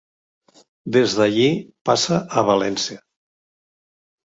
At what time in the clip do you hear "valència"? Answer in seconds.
2.51-2.99